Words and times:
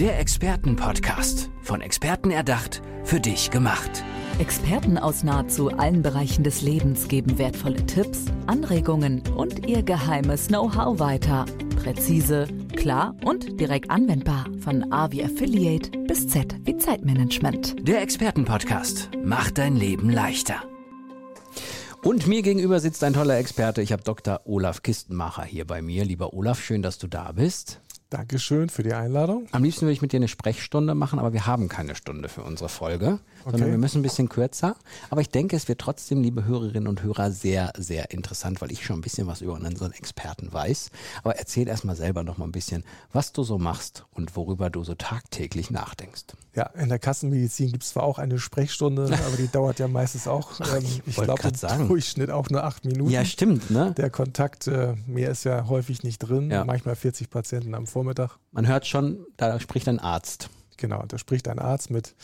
Der 0.00 0.18
Expertenpodcast. 0.18 1.50
Von 1.60 1.82
Experten 1.82 2.30
erdacht, 2.30 2.80
für 3.04 3.20
dich 3.20 3.50
gemacht. 3.50 4.02
Experten 4.38 4.96
aus 4.96 5.24
nahezu 5.24 5.68
allen 5.68 6.00
Bereichen 6.00 6.42
des 6.42 6.62
Lebens 6.62 7.06
geben 7.08 7.36
wertvolle 7.36 7.84
Tipps, 7.84 8.24
Anregungen 8.46 9.22
und 9.36 9.68
ihr 9.68 9.82
geheimes 9.82 10.46
Know-how 10.46 10.98
weiter. 11.00 11.44
Präzise, 11.76 12.48
klar 12.74 13.14
und 13.26 13.60
direkt 13.60 13.90
anwendbar. 13.90 14.46
Von 14.60 14.90
A 14.90 15.12
wie 15.12 15.22
Affiliate 15.22 15.90
bis 16.08 16.26
Z 16.28 16.56
wie 16.64 16.78
Zeitmanagement. 16.78 17.86
Der 17.86 18.00
Expertenpodcast 18.00 19.10
macht 19.22 19.58
dein 19.58 19.76
Leben 19.76 20.08
leichter. 20.08 20.62
Und 22.02 22.26
mir 22.26 22.40
gegenüber 22.40 22.80
sitzt 22.80 23.04
ein 23.04 23.12
toller 23.12 23.36
Experte. 23.36 23.82
Ich 23.82 23.92
habe 23.92 24.02
Dr. 24.02 24.40
Olaf 24.46 24.80
Kistenmacher 24.82 25.44
hier 25.44 25.66
bei 25.66 25.82
mir. 25.82 26.06
Lieber 26.06 26.32
Olaf, 26.32 26.58
schön, 26.62 26.80
dass 26.80 26.96
du 26.96 27.06
da 27.06 27.32
bist. 27.32 27.82
Dankeschön 28.10 28.70
für 28.70 28.82
die 28.82 28.92
Einladung. 28.92 29.46
Am 29.52 29.62
liebsten 29.62 29.82
würde 29.82 29.92
ich 29.92 30.02
mit 30.02 30.12
dir 30.12 30.16
eine 30.16 30.26
Sprechstunde 30.26 30.96
machen, 30.96 31.20
aber 31.20 31.32
wir 31.32 31.46
haben 31.46 31.68
keine 31.68 31.94
Stunde 31.94 32.28
für 32.28 32.42
unsere 32.42 32.68
Folge, 32.68 33.20
okay. 33.42 33.52
sondern 33.52 33.70
wir 33.70 33.78
müssen 33.78 34.00
ein 34.00 34.02
bisschen 34.02 34.28
kürzer. 34.28 34.74
Aber 35.10 35.20
ich 35.20 35.30
denke, 35.30 35.54
es 35.54 35.68
wird 35.68 35.80
trotzdem, 35.80 36.20
liebe 36.20 36.44
Hörerinnen 36.44 36.88
und 36.88 37.04
Hörer, 37.04 37.30
sehr, 37.30 37.72
sehr 37.78 38.10
interessant, 38.10 38.60
weil 38.60 38.72
ich 38.72 38.84
schon 38.84 38.98
ein 38.98 39.02
bisschen 39.02 39.28
was 39.28 39.42
über 39.42 39.52
unseren 39.52 39.92
Experten 39.92 40.52
weiß. 40.52 40.90
Aber 41.22 41.36
erzähl 41.36 41.68
erstmal 41.68 41.94
selber 41.94 42.24
noch 42.24 42.36
mal 42.36 42.46
ein 42.46 42.52
bisschen, 42.52 42.82
was 43.12 43.32
du 43.32 43.44
so 43.44 43.58
machst 43.58 44.06
und 44.10 44.34
worüber 44.34 44.70
du 44.70 44.82
so 44.82 44.96
tagtäglich 44.96 45.70
nachdenkst. 45.70 46.24
Ja, 46.54 46.64
in 46.74 46.88
der 46.88 46.98
Kassenmedizin 46.98 47.70
gibt 47.70 47.84
es 47.84 47.90
zwar 47.90 48.02
auch 48.02 48.18
eine 48.18 48.38
Sprechstunde, 48.38 49.04
aber 49.26 49.36
die 49.36 49.48
dauert 49.48 49.78
ja 49.78 49.88
meistens 49.88 50.26
auch, 50.26 50.60
ähm, 50.60 50.82
ich, 50.82 51.02
ich 51.06 51.16
glaube, 51.16 51.40
im 51.76 51.88
Durchschnitt 51.88 52.30
auch 52.30 52.50
nur 52.50 52.64
acht 52.64 52.84
Minuten. 52.84 53.10
Ja, 53.10 53.24
stimmt, 53.24 53.70
ne? 53.70 53.94
Der 53.96 54.10
Kontakt, 54.10 54.66
äh, 54.66 54.94
mehr 55.06 55.30
ist 55.30 55.44
ja 55.44 55.68
häufig 55.68 56.02
nicht 56.02 56.18
drin, 56.18 56.50
ja. 56.50 56.64
manchmal 56.64 56.96
40 56.96 57.30
Patienten 57.30 57.74
am 57.74 57.86
Vormittag. 57.86 58.38
Man 58.52 58.66
hört 58.66 58.86
schon, 58.86 59.26
da 59.36 59.60
spricht 59.60 59.88
ein 59.88 60.00
Arzt. 60.00 60.50
Genau, 60.76 61.04
da 61.06 61.18
spricht 61.18 61.46
ein 61.46 61.58
Arzt 61.58 61.90
mit 61.90 62.14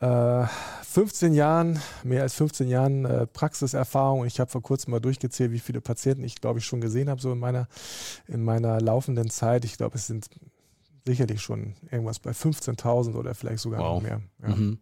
äh, 0.00 0.46
15 0.82 1.32
Jahren, 1.34 1.80
mehr 2.02 2.22
als 2.22 2.34
15 2.34 2.68
Jahren 2.68 3.04
äh, 3.04 3.26
Praxiserfahrung. 3.26 4.26
Ich 4.26 4.38
habe 4.38 4.50
vor 4.50 4.62
kurzem 4.62 4.90
mal 4.90 5.00
durchgezählt, 5.00 5.50
wie 5.50 5.58
viele 5.58 5.80
Patienten 5.80 6.24
ich, 6.24 6.40
glaube 6.40 6.58
ich, 6.58 6.66
schon 6.66 6.80
gesehen 6.80 7.08
habe, 7.08 7.20
so 7.20 7.32
in 7.32 7.38
meiner, 7.38 7.68
in 8.28 8.44
meiner 8.44 8.80
laufenden 8.80 9.30
Zeit. 9.30 9.64
Ich 9.64 9.76
glaube, 9.76 9.96
es 9.96 10.06
sind 10.06 10.28
sicherlich 11.06 11.42
schon 11.42 11.74
irgendwas 11.90 12.18
bei 12.18 12.30
15.000 12.30 13.14
oder 13.14 13.34
vielleicht 13.34 13.62
sogar 13.62 13.80
wow. 13.80 13.94
noch 13.96 14.02
mehr. 14.02 14.20
Ja. 14.42 14.54
Mhm. 14.54 14.78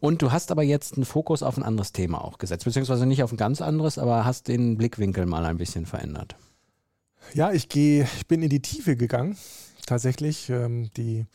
Und 0.00 0.22
du 0.22 0.32
hast 0.32 0.50
aber 0.50 0.62
jetzt 0.62 0.94
einen 0.94 1.04
Fokus 1.04 1.42
auf 1.42 1.56
ein 1.56 1.62
anderes 1.62 1.92
Thema 1.92 2.24
auch 2.24 2.38
gesetzt, 2.38 2.64
beziehungsweise 2.64 3.06
nicht 3.06 3.22
auf 3.22 3.32
ein 3.32 3.36
ganz 3.36 3.60
anderes, 3.60 3.98
aber 3.98 4.24
hast 4.24 4.48
den 4.48 4.76
Blickwinkel 4.76 5.26
mal 5.26 5.44
ein 5.44 5.58
bisschen 5.58 5.86
verändert. 5.86 6.36
Ja, 7.34 7.52
ich 7.52 7.68
gehe, 7.68 8.08
ich 8.16 8.26
bin 8.26 8.42
in 8.42 8.48
die 8.48 8.62
Tiefe 8.62 8.96
gegangen. 8.96 9.36
Tatsächlich, 9.86 10.50
ähm, 10.50 10.90
die 10.96 11.26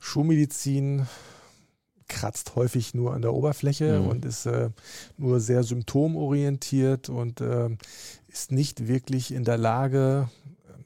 Schulmedizin 0.00 1.06
kratzt 2.08 2.54
häufig 2.56 2.94
nur 2.94 3.14
an 3.14 3.22
der 3.22 3.34
Oberfläche 3.34 4.00
mhm. 4.00 4.08
und 4.08 4.24
ist 4.24 4.46
äh, 4.46 4.70
nur 5.16 5.40
sehr 5.40 5.62
symptomorientiert 5.62 7.08
und 7.08 7.40
äh, 7.40 7.70
ist 8.28 8.52
nicht 8.52 8.86
wirklich 8.86 9.32
in 9.32 9.44
der 9.44 9.58
Lage, 9.58 10.28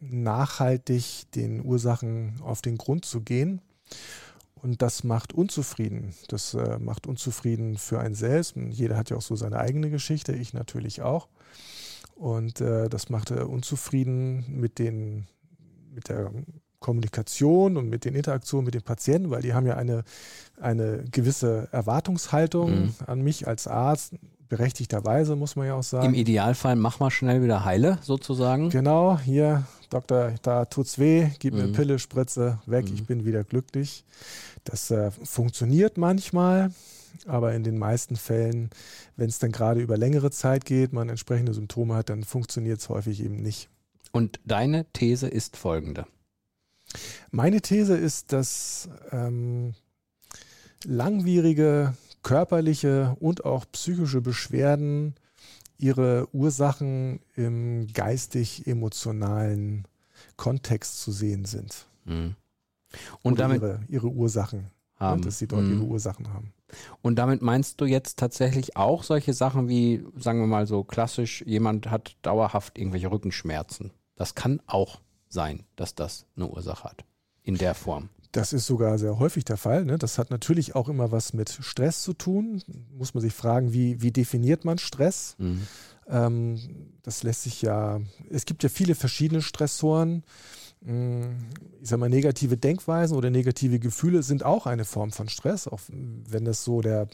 nachhaltig 0.01 1.31
den 1.35 1.65
Ursachen 1.65 2.35
auf 2.43 2.63
den 2.63 2.79
Grund 2.79 3.05
zu 3.05 3.21
gehen. 3.21 3.61
Und 4.55 4.83
das 4.83 5.05
macht 5.05 5.33
unzufrieden. 5.33 6.15
Das 6.29 6.55
äh, 6.55 6.79
macht 6.79 7.07
unzufrieden 7.07 7.79
für 7.79 8.01
einen 8.01 8.15
selbst. 8.15 8.57
Und 8.57 8.73
jeder 8.73 8.97
hat 8.97 9.11
ja 9.11 9.17
auch 9.17 9.23
so 9.23 9.37
seine 9.37 9.59
eigene 9.59 9.91
Geschichte, 9.91 10.33
ich 10.33 10.53
natürlich 10.53 11.03
auch. 11.03 11.29
Und 12.15 12.61
äh, 12.61 12.89
das 12.89 13.09
macht 13.09 13.31
er 13.31 13.49
unzufrieden 13.49 14.45
mit, 14.49 14.79
den, 14.79 15.27
mit 15.95 16.11
der 16.11 16.31
Kommunikation 16.81 17.77
und 17.77 17.89
mit 17.89 18.05
den 18.05 18.15
Interaktionen 18.15 18.65
mit 18.65 18.75
den 18.75 18.83
Patienten, 18.83 19.31
weil 19.31 19.43
die 19.43 19.55
haben 19.55 19.67
ja 19.67 19.77
eine, 19.77 20.03
eine 20.61 21.05
gewisse 21.11 21.69
Erwartungshaltung 21.73 22.71
mhm. 22.71 22.95
an 23.07 23.23
mich 23.23 23.47
als 23.47 23.67
Arzt, 23.67 24.15
berechtigterweise 24.49 25.37
muss 25.37 25.57
man 25.57 25.67
ja 25.67 25.75
auch 25.75 25.83
sagen. 25.83 26.07
Im 26.07 26.15
Idealfall 26.15 26.77
mach 26.77 26.99
mal 26.99 27.11
schnell 27.11 27.43
wieder 27.43 27.65
heile, 27.65 27.99
sozusagen. 28.03 28.71
Genau, 28.71 29.19
hier, 29.19 29.65
Doktor, 29.91 30.35
da 30.43 30.65
tut's 30.65 30.99
weh, 30.99 31.29
gib 31.39 31.55
mhm. 31.55 31.61
mir 31.61 31.73
Pille, 31.73 31.99
Spritze, 31.99 32.61
weg, 32.67 32.89
mhm. 32.89 32.95
ich 32.95 33.05
bin 33.05 33.25
wieder 33.25 33.45
glücklich. 33.45 34.05
Das 34.65 34.91
äh, 34.91 35.11
funktioniert 35.11 35.99
manchmal, 35.99 36.73
aber 37.27 37.55
in 37.55 37.65
den 37.65 37.79
meisten 37.79 38.17
Fällen, 38.17 38.71
wenn 39.17 39.29
es 39.29 39.39
dann 39.39 39.53
gerade 39.53 39.81
über 39.81 39.97
längere 39.97 40.31
Zeit 40.31 40.65
geht, 40.65 40.93
man 40.93 41.09
entsprechende 41.09 41.55
Symptome 41.55 41.95
hat, 41.95 42.09
dann 42.09 42.25
funktioniert 42.25 42.81
es 42.81 42.89
häufig 42.89 43.23
eben 43.23 43.37
nicht. 43.37 43.69
Und 44.13 44.41
deine 44.45 44.87
These 44.93 45.29
ist 45.29 45.57
folgende. 45.57 46.07
Meine 47.31 47.61
These 47.61 47.97
ist, 47.97 48.33
dass 48.33 48.89
ähm, 49.13 49.75
langwierige 50.85 51.95
körperliche 52.23 53.17
und 53.21 53.45
auch 53.45 53.65
psychische 53.73 54.21
Beschwerden 54.21 55.15
ihre 55.81 56.29
Ursachen 56.33 57.21
im 57.35 57.87
geistig-emotionalen 57.93 59.87
Kontext 60.37 61.01
zu 61.01 61.13
sehen 61.13 61.45
sind. 61.45 61.87
Mhm. 62.05 62.37
Und 63.23 63.35
Oder 63.35 63.45
damit 63.45 63.63
ihre, 63.63 63.81
ihre 63.89 64.09
Ursachen, 64.09 64.61
ne, 64.61 64.71
haben. 64.97 65.23
dass 65.23 65.39
sie 65.39 65.47
dort 65.47 65.63
mhm. 65.63 65.73
ihre 65.73 65.85
Ursachen 65.85 66.33
haben. 66.33 66.53
Und 67.03 67.17
damit 67.17 67.43
meinst 67.43 67.81
du 67.81 67.85
jetzt 67.85 68.19
tatsächlich 68.19 68.77
auch 68.77 69.03
solche 69.03 69.33
Sachen 69.33 69.69
wie, 69.69 70.05
sagen 70.17 70.41
wir 70.41 70.47
mal 70.47 70.67
so 70.67 70.85
klassisch, 70.85 71.43
jemand 71.47 71.91
hat 71.91 72.17
dauerhaft 72.23 72.79
irgendwelche 72.79 73.11
Rückenschmerzen. 73.11 73.93
Das 74.15 74.35
kann 74.35 74.61
auch 74.67 75.01
sein, 75.29 75.65
dass 75.77 75.95
das 75.95 76.27
eine 76.37 76.47
Ursache 76.47 76.85
hat. 76.85 77.05
In 77.43 77.57
der 77.57 77.75
Form. 77.75 78.09
Das 78.33 78.53
ist 78.53 78.67
sogar 78.67 78.97
sehr 78.99 79.19
häufig 79.19 79.45
der 79.45 79.57
Fall. 79.57 79.85
Ne? 79.85 79.99
Das 79.99 80.19
hat 80.19 80.31
natürlich 80.31 80.75
auch 80.75 80.89
immer 80.89 81.11
was 81.11 81.33
mit 81.33 81.51
Stress 81.51 82.03
zu 82.03 82.13
tun. 82.13 82.63
Muss 82.97 83.15
man 83.15 83.23
sich 83.23 83.33
fragen, 83.33 83.73
wie, 83.73 84.01
wie 84.03 84.13
definiert 84.13 84.65
man 84.65 84.79
Stress? 84.79 85.35
Mhm. 85.39 85.67
Ähm, 86.09 86.59
das 87.03 87.23
lässt 87.23 87.43
sich 87.43 87.63
ja, 87.63 88.01
es 88.29 88.45
gibt 88.45 88.63
ja 88.63 88.69
viele 88.69 88.95
verschiedene 88.95 89.43
Stressoren. 89.43 90.23
Hm, 90.85 91.49
ich 91.83 91.89
sag 91.89 91.99
mal, 91.99 92.09
negative 92.09 92.57
Denkweisen 92.57 93.17
oder 93.17 93.31
negative 93.31 93.79
Gefühle 93.79 94.23
sind 94.23 94.45
auch 94.45 94.67
eine 94.67 94.85
Form 94.85 95.11
von 95.11 95.29
Stress, 95.29 95.67
auch 95.67 95.81
wenn 95.89 96.45
das 96.45 96.65
so 96.65 96.81
der 96.81 97.09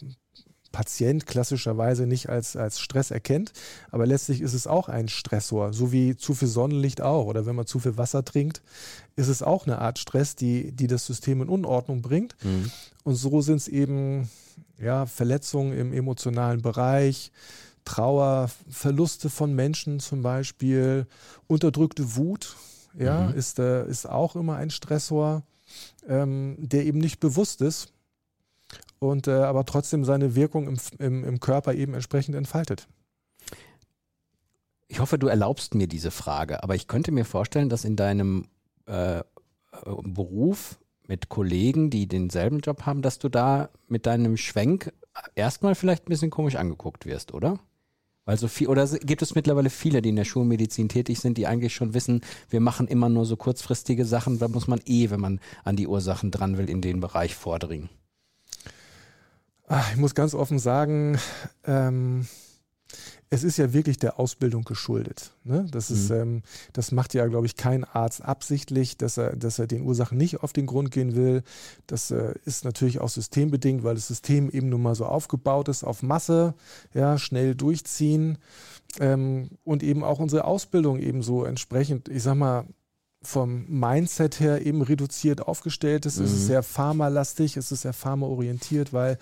Patient 0.72 1.26
klassischerweise 1.26 2.06
nicht 2.06 2.28
als, 2.28 2.56
als 2.56 2.80
Stress 2.80 3.10
erkennt. 3.10 3.52
Aber 3.90 4.06
letztlich 4.06 4.40
ist 4.40 4.54
es 4.54 4.66
auch 4.66 4.88
ein 4.88 5.08
Stressor, 5.08 5.72
so 5.72 5.92
wie 5.92 6.16
zu 6.16 6.34
viel 6.34 6.48
Sonnenlicht 6.48 7.00
auch. 7.00 7.26
Oder 7.26 7.46
wenn 7.46 7.56
man 7.56 7.66
zu 7.66 7.78
viel 7.78 7.96
Wasser 7.96 8.24
trinkt, 8.24 8.62
ist 9.16 9.28
es 9.28 9.42
auch 9.42 9.66
eine 9.66 9.78
Art 9.78 9.98
Stress, 9.98 10.36
die, 10.36 10.72
die 10.72 10.86
das 10.86 11.06
System 11.06 11.42
in 11.42 11.48
Unordnung 11.48 12.02
bringt. 12.02 12.36
Mhm. 12.42 12.70
Und 13.04 13.14
so 13.16 13.40
sind 13.40 13.56
es 13.56 13.68
eben 13.68 14.28
ja, 14.78 15.06
Verletzungen 15.06 15.72
im 15.72 15.92
emotionalen 15.92 16.62
Bereich, 16.62 17.32
Trauer, 17.84 18.50
Verluste 18.68 19.30
von 19.30 19.54
Menschen 19.54 20.00
zum 20.00 20.22
Beispiel, 20.22 21.06
unterdrückte 21.46 22.16
Wut, 22.16 22.56
ja, 22.98 23.28
mhm. 23.28 23.34
ist, 23.34 23.58
äh, 23.58 23.86
ist 23.86 24.08
auch 24.08 24.36
immer 24.36 24.56
ein 24.56 24.70
Stressor, 24.70 25.42
ähm, 26.08 26.56
der 26.58 26.84
eben 26.84 26.98
nicht 26.98 27.20
bewusst 27.20 27.60
ist 27.60 27.92
und 28.98 29.28
äh, 29.28 29.32
aber 29.32 29.64
trotzdem 29.64 30.04
seine 30.04 30.34
Wirkung 30.34 30.68
im, 30.68 30.76
im, 30.98 31.24
im 31.24 31.40
Körper 31.40 31.74
eben 31.74 31.94
entsprechend 31.94 32.34
entfaltet. 32.34 32.88
Ich 34.88 35.00
hoffe, 35.00 35.18
du 35.18 35.26
erlaubst 35.26 35.74
mir 35.74 35.88
diese 35.88 36.10
Frage, 36.10 36.62
aber 36.62 36.74
ich 36.74 36.86
könnte 36.86 37.10
mir 37.10 37.24
vorstellen, 37.24 37.68
dass 37.68 37.84
in 37.84 37.96
deinem 37.96 38.46
äh, 38.86 39.22
Beruf 39.84 40.78
mit 41.08 41.28
Kollegen, 41.28 41.90
die 41.90 42.08
denselben 42.08 42.60
Job 42.60 42.86
haben, 42.86 43.02
dass 43.02 43.18
du 43.18 43.28
da 43.28 43.68
mit 43.88 44.06
deinem 44.06 44.36
Schwenk 44.36 44.92
erstmal 45.34 45.74
vielleicht 45.74 46.04
ein 46.04 46.10
bisschen 46.10 46.30
komisch 46.30 46.56
angeguckt 46.56 47.06
wirst, 47.06 47.32
oder? 47.34 47.58
Weil 48.24 48.38
so 48.38 48.48
viel, 48.48 48.66
oder 48.66 48.86
gibt 48.86 49.22
es 49.22 49.36
mittlerweile 49.36 49.70
viele, 49.70 50.02
die 50.02 50.08
in 50.08 50.16
der 50.16 50.24
Schulmedizin 50.24 50.88
tätig 50.88 51.20
sind, 51.20 51.38
die 51.38 51.46
eigentlich 51.46 51.74
schon 51.74 51.94
wissen, 51.94 52.22
wir 52.50 52.60
machen 52.60 52.88
immer 52.88 53.08
nur 53.08 53.24
so 53.24 53.36
kurzfristige 53.36 54.04
Sachen, 54.04 54.40
da 54.40 54.48
muss 54.48 54.66
man 54.66 54.80
eh, 54.84 55.10
wenn 55.10 55.20
man 55.20 55.40
an 55.62 55.76
die 55.76 55.86
Ursachen 55.86 56.32
dran 56.32 56.58
will, 56.58 56.68
in 56.68 56.80
den 56.80 57.00
Bereich 57.00 57.36
vordringen. 57.36 57.88
Ach, 59.68 59.92
ich 59.92 59.96
muss 59.96 60.14
ganz 60.14 60.34
offen 60.34 60.58
sagen, 60.58 61.18
ähm, 61.64 62.26
es 63.30 63.42
ist 63.42 63.56
ja 63.56 63.72
wirklich 63.72 63.96
der 63.98 64.20
Ausbildung 64.20 64.62
geschuldet. 64.62 65.32
Ne? 65.42 65.66
Das, 65.70 65.90
ist, 65.90 66.10
mhm. 66.10 66.16
ähm, 66.16 66.42
das 66.72 66.92
macht 66.92 67.14
ja, 67.14 67.26
glaube 67.26 67.46
ich, 67.46 67.56
kein 67.56 67.82
Arzt 67.84 68.22
absichtlich, 68.22 68.96
dass 68.96 69.16
er, 69.16 69.34
dass 69.34 69.58
er 69.58 69.66
den 69.66 69.82
Ursachen 69.82 70.16
nicht 70.16 70.42
auf 70.42 70.52
den 70.52 70.66
Grund 70.66 70.92
gehen 70.92 71.16
will. 71.16 71.42
Das 71.88 72.12
äh, 72.12 72.34
ist 72.44 72.64
natürlich 72.64 73.00
auch 73.00 73.08
systembedingt, 73.08 73.82
weil 73.82 73.96
das 73.96 74.06
System 74.06 74.48
eben 74.50 74.68
nun 74.68 74.82
mal 74.82 74.94
so 74.94 75.06
aufgebaut 75.06 75.68
ist 75.68 75.82
auf 75.82 76.02
Masse, 76.02 76.54
ja, 76.94 77.18
schnell 77.18 77.56
durchziehen 77.56 78.38
ähm, 79.00 79.50
und 79.64 79.82
eben 79.82 80.04
auch 80.04 80.20
unsere 80.20 80.44
Ausbildung 80.44 81.00
eben 81.00 81.22
so 81.22 81.44
entsprechend, 81.44 82.08
ich 82.08 82.22
sag 82.22 82.36
mal, 82.36 82.66
vom 83.26 83.66
Mindset 83.68 84.40
her 84.40 84.64
eben 84.64 84.82
reduziert 84.82 85.42
aufgestellt 85.42 86.06
ist. 86.06 86.18
Mhm. 86.18 86.24
Es 86.24 86.32
ist 86.32 86.42
mhm. 86.42 86.46
sehr 86.46 86.62
pharmalastig, 86.62 87.56
es 87.56 87.72
ist 87.72 87.82
sehr 87.82 87.92
pharmaorientiert, 87.92 88.92
weil 88.92 89.18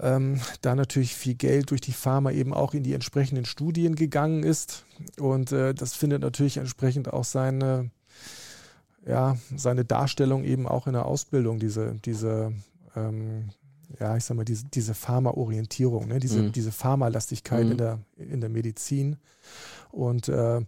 ähm, 0.00 0.40
da 0.60 0.74
natürlich 0.74 1.14
viel 1.14 1.34
Geld 1.34 1.70
durch 1.70 1.80
die 1.80 1.92
Pharma 1.92 2.30
eben 2.30 2.52
auch 2.52 2.74
in 2.74 2.82
die 2.82 2.92
entsprechenden 2.92 3.44
Studien 3.44 3.94
gegangen 3.94 4.42
ist. 4.42 4.84
Und 5.18 5.52
äh, 5.52 5.74
das 5.74 5.94
findet 5.94 6.22
natürlich 6.22 6.58
entsprechend 6.58 7.12
auch 7.12 7.24
seine, 7.24 7.90
ja, 9.06 9.36
seine 9.56 9.84
Darstellung 9.84 10.44
eben 10.44 10.68
auch 10.68 10.86
in 10.86 10.92
der 10.92 11.06
Ausbildung, 11.06 11.58
diese, 11.58 11.94
diese 12.04 12.52
ähm, 12.94 13.50
ja, 14.00 14.16
ich 14.16 14.24
sag 14.24 14.36
mal, 14.36 14.44
diese, 14.44 14.66
diese 14.66 14.94
Pharma-Orientierung, 14.94 16.08
ne? 16.08 16.18
diese, 16.18 16.42
mhm. 16.42 16.52
diese 16.52 16.72
Pharmalastigkeit 16.72 17.64
mhm. 17.64 17.72
in, 17.72 17.78
der, 17.78 17.98
in 18.16 18.40
der 18.40 18.50
Medizin. 18.50 19.16
Und 19.90 20.28
äh, 20.28 20.60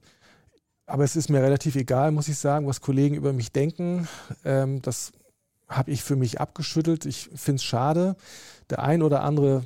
aber 0.88 1.05
es 1.05 1.17
ist 1.17 1.29
mir 1.29 1.43
relativ 1.43 1.76
egal, 1.76 2.11
muss 2.11 2.29
ich 2.29 2.38
sagen, 2.38 2.67
was 2.67 2.81
Kollegen 2.81 3.14
über 3.14 3.32
mich 3.32 3.52
denken. 3.52 4.08
Ähm, 4.44 4.82
das 4.82 5.12
habe 5.69 5.90
ich 5.90 6.02
für 6.02 6.17
mich 6.17 6.40
abgeschüttelt. 6.40 7.05
Ich 7.05 7.29
finde 7.35 7.56
es 7.56 7.64
schade. 7.64 8.17
Der 8.70 8.82
ein 8.82 9.02
oder 9.02 9.23
andere 9.23 9.64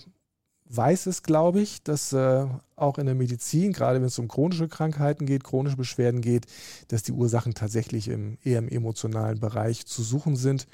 weiß 0.75 1.07
es, 1.07 1.23
glaube 1.23 1.61
ich, 1.61 1.83
dass 1.83 2.13
äh, 2.13 2.47
auch 2.77 2.99
in 2.99 3.07
der 3.07 3.15
Medizin, 3.15 3.73
gerade 3.73 4.01
wenn 4.01 4.07
es 4.07 4.19
um 4.19 4.27
chronische 4.27 4.69
Krankheiten 4.69 5.27
geht, 5.27 5.45
chronische 5.45 5.77
Beschwerden 5.77 6.23
geht, 6.23 6.47
dass 6.89 7.03
die 7.03 7.13
Ursachen 7.13 7.55
tatsächlich 7.55 8.09
im, 8.09 8.39
eher 8.43 8.59
im 8.59 8.69
emotionalen 8.69 9.39
Bereich 9.39 9.87
zu 9.87 10.03
suchen 10.03 10.35
sind. 10.35 10.67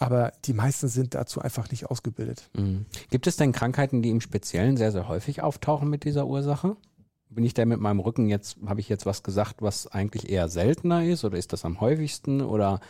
Aber 0.00 0.32
die 0.44 0.52
meisten 0.52 0.88
sind 0.88 1.14
dazu 1.14 1.40
einfach 1.40 1.70
nicht 1.70 1.86
ausgebildet. 1.86 2.50
Mhm. 2.54 2.86
Gibt 3.10 3.26
es 3.26 3.36
denn 3.36 3.52
Krankheiten, 3.52 4.02
die 4.02 4.10
im 4.10 4.20
Speziellen 4.20 4.76
sehr, 4.76 4.92
sehr 4.92 5.08
häufig 5.08 5.40
auftauchen 5.40 5.88
mit 5.88 6.04
dieser 6.04 6.26
Ursache? 6.26 6.76
Bin 7.34 7.44
ich 7.44 7.54
da 7.54 7.64
mit 7.64 7.80
meinem 7.80 8.00
Rücken 8.00 8.28
jetzt, 8.28 8.58
habe 8.66 8.80
ich 8.80 8.88
jetzt 8.88 9.06
was 9.06 9.22
gesagt, 9.22 9.60
was 9.60 9.86
eigentlich 9.86 10.30
eher 10.30 10.48
seltener 10.48 11.04
ist 11.04 11.24
oder 11.24 11.36
ist 11.36 11.52
das 11.52 11.64
am 11.64 11.80
häufigsten 11.80 12.40
oder 12.40 12.80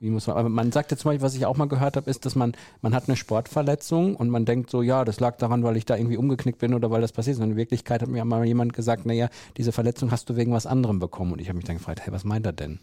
wie 0.00 0.08
muss 0.08 0.26
man, 0.26 0.38
aber 0.38 0.48
man 0.48 0.72
sagt 0.72 0.90
jetzt 0.90 1.00
zum 1.00 1.10
Beispiel, 1.10 1.24
was 1.24 1.34
ich 1.34 1.44
auch 1.44 1.58
mal 1.58 1.68
gehört 1.68 1.96
habe, 1.96 2.08
ist, 2.08 2.24
dass 2.24 2.34
man, 2.34 2.56
man 2.80 2.94
hat 2.94 3.06
eine 3.06 3.16
Sportverletzung 3.16 4.16
und 4.16 4.30
man 4.30 4.46
denkt 4.46 4.70
so, 4.70 4.80
ja, 4.80 5.04
das 5.04 5.20
lag 5.20 5.36
daran, 5.36 5.62
weil 5.62 5.76
ich 5.76 5.84
da 5.84 5.94
irgendwie 5.94 6.16
umgeknickt 6.16 6.58
bin 6.58 6.72
oder 6.72 6.90
weil 6.90 7.02
das 7.02 7.12
passiert 7.12 7.36
ist. 7.36 7.42
Und 7.42 7.50
in 7.50 7.56
Wirklichkeit 7.56 8.00
hat 8.00 8.08
mir 8.08 8.24
mal 8.24 8.44
jemand 8.46 8.72
gesagt, 8.72 9.04
naja, 9.04 9.28
diese 9.58 9.72
Verletzung 9.72 10.10
hast 10.10 10.30
du 10.30 10.36
wegen 10.36 10.52
was 10.52 10.64
anderem 10.64 11.00
bekommen. 11.00 11.32
Und 11.32 11.40
ich 11.40 11.48
habe 11.48 11.58
mich 11.58 11.66
dann 11.66 11.76
gefragt, 11.76 12.00
hey, 12.02 12.12
was 12.14 12.24
meint 12.24 12.46
er 12.46 12.54
denn? 12.54 12.80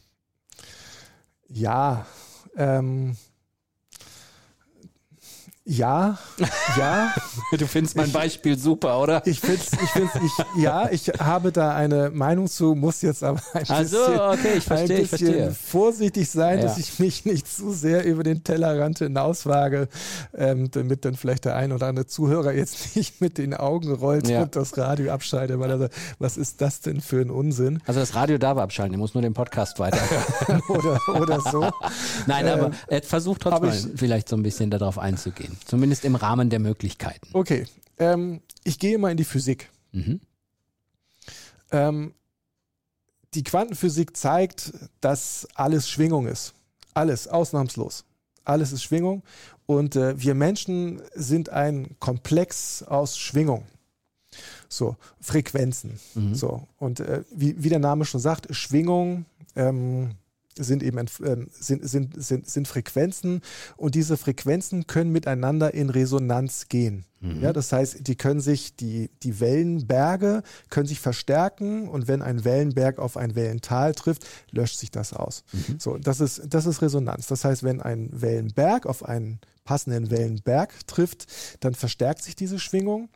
Ja, 1.48 2.06
ähm, 2.56 3.18
ja, 5.70 6.18
ja. 6.78 7.14
du 7.58 7.68
findest 7.68 7.98
mein 7.98 8.10
Beispiel 8.14 8.58
super, 8.58 9.02
oder? 9.02 9.22
Ich 9.28 9.42
finde 9.42 9.62
ich 9.62 9.90
find's, 9.90 10.14
ich, 10.16 10.62
ja, 10.64 10.90
ich 10.90 11.10
habe 11.20 11.52
da 11.52 11.76
eine 11.76 12.10
Meinung 12.10 12.48
zu, 12.48 12.74
muss 12.74 13.02
jetzt 13.02 13.22
aber 13.22 13.42
ein 13.54 13.70
also, 13.70 13.98
bisschen, 13.98 14.20
okay, 14.20 14.54
ich 14.58 14.64
verstehe, 14.64 14.96
ein 14.96 15.02
bisschen 15.02 15.28
ich 15.28 15.36
verstehe. 15.36 15.52
vorsichtig 15.52 16.30
sein, 16.30 16.60
ja. 16.60 16.64
dass 16.64 16.78
ich 16.78 17.00
mich 17.00 17.26
nicht 17.26 17.54
zu 17.54 17.74
sehr 17.74 18.06
über 18.06 18.24
den 18.24 18.46
Tellerrand 18.46 19.00
hinauswage, 19.00 19.90
ähm, 20.38 20.72
damit 20.72 21.04
dann 21.04 21.16
vielleicht 21.16 21.44
der 21.44 21.58
ein 21.58 21.74
oder 21.74 21.88
andere 21.88 22.08
Zuhörer 22.08 22.54
jetzt 22.54 22.96
nicht 22.96 23.20
mit 23.20 23.38
den 23.38 23.54
Augen 23.54 23.92
rollt 23.92 24.30
ja. 24.30 24.44
und 24.44 24.56
das 24.56 24.78
Radio 24.78 25.12
abschaltet, 25.12 25.60
weil 25.60 25.70
er 25.70 25.80
sagt, 25.80 25.96
was 26.18 26.38
ist 26.38 26.62
das 26.62 26.80
denn 26.80 27.02
für 27.02 27.20
ein 27.20 27.30
Unsinn? 27.30 27.82
Also 27.86 28.00
das 28.00 28.16
Radio 28.16 28.38
darf 28.38 28.58
abschalten, 28.58 28.94
er 28.94 29.00
muss 29.00 29.14
nur 29.16 29.22
den 29.22 29.34
Podcast 29.34 29.80
weiterhören. 29.80 30.62
oder, 30.70 31.02
oder 31.20 31.42
so. 31.42 31.70
Nein, 32.26 32.48
aber 32.48 32.68
ähm, 32.68 32.74
er 32.88 33.02
versucht 33.02 33.42
trotzdem 33.42 33.98
vielleicht 33.98 34.30
so 34.30 34.38
ein 34.38 34.44
bisschen 34.44 34.72
darauf 34.72 34.98
einzugehen. 34.98 35.57
Zumindest 35.66 36.06
im 36.06 36.16
Rahmen 36.16 36.50
der 36.50 36.60
Möglichkeiten. 36.60 37.28
Okay, 37.34 37.66
ähm, 37.98 38.42
ich 38.64 38.80
gehe 38.80 38.98
mal 38.98 39.12
in 39.12 39.18
die 39.18 39.24
Physik. 39.24 39.70
Mhm. 39.92 40.22
Ähm, 41.72 42.14
die 43.34 43.44
Quantenphysik 43.44 44.16
zeigt, 44.16 44.74
dass 45.02 45.48
alles 45.54 45.90
Schwingung 45.90 46.28
ist. 46.28 46.54
Alles, 46.94 47.28
ausnahmslos. 47.28 48.06
Alles 48.44 48.72
ist 48.72 48.84
Schwingung. 48.84 49.24
Und 49.66 49.96
äh, 49.96 50.20
wir 50.20 50.34
Menschen 50.34 51.02
sind 51.14 51.50
ein 51.50 51.96
Komplex 52.00 52.84
aus 52.84 53.18
Schwingung. 53.18 53.66
So, 54.70 54.96
Frequenzen. 55.20 56.00
Mhm. 56.16 56.36
So. 56.36 56.68
Und 56.78 57.00
äh, 57.00 57.24
wie, 57.32 57.62
wie 57.62 57.70
der 57.70 57.80
Name 57.80 58.06
schon 58.06 58.22
sagt, 58.22 58.48
Schwingung, 58.56 59.26
ähm, 59.56 60.12
sind 60.58 60.84
eben 60.84 60.98
äh, 60.98 61.06
sind, 61.52 61.88
sind, 61.88 62.24
sind, 62.24 62.50
sind 62.50 62.68
Frequenzen 62.68 63.42
und 63.76 63.96
diese 63.96 64.18
Frequenzen 64.18 64.88
können 64.88 65.12
miteinander 65.12 65.74
in 65.74 65.90
Resonanz 65.90 66.68
gehen. 66.70 67.06
Mhm. 67.20 67.42
Ja, 67.42 67.54
das 67.54 67.72
heißt, 67.72 68.08
die 68.08 68.16
können 68.16 68.42
sich, 68.42 68.76
die, 68.76 69.10
die 69.24 69.40
Wellenberge 69.40 70.44
können 70.70 70.88
sich 70.88 71.00
verstärken 71.00 71.88
und 71.88 72.08
wenn 72.08 72.22
ein 72.22 72.46
Wellenberg 72.46 73.00
auf 73.00 73.18
ein 73.18 73.36
Wellental 73.36 73.94
trifft, 73.94 74.26
löscht 74.52 74.78
sich 74.78 74.92
das 74.92 75.14
aus. 75.14 75.44
Mhm. 75.52 75.80
So, 75.80 75.98
das 75.98 76.20
ist, 76.20 76.44
das 76.48 76.66
ist 76.66 76.82
Resonanz. 76.82 77.28
Das 77.28 77.44
heißt, 77.44 77.64
wenn 77.64 77.82
ein 77.82 78.10
Wellenberg 78.12 78.86
auf 78.86 79.04
einen 79.04 79.40
passenden 79.66 80.12
Wellenberg 80.12 80.74
trifft, 80.88 81.28
dann 81.60 81.74
verstärkt 81.74 82.24
sich 82.24 82.36
diese 82.36 82.60
Schwingung, 82.60 83.10